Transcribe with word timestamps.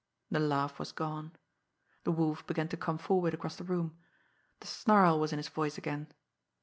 The 0.31 0.39
laugh 0.39 0.79
was 0.79 0.91
gone. 0.91 1.33
The 2.05 2.11
Wolf 2.11 2.47
began 2.47 2.67
to 2.69 2.75
come 2.75 2.97
forward 2.97 3.35
across 3.35 3.57
the 3.57 3.63
room. 3.63 3.99
The 4.59 4.65
snarl 4.65 5.19
was 5.19 5.31
in 5.31 5.37
his 5.37 5.49
voice 5.49 5.77
again. 5.77 6.07